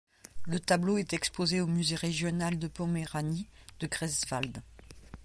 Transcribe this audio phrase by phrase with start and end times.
[0.47, 3.47] Le tableau est exposé au Musée régional de Poméranie
[3.79, 4.63] de Greifswald.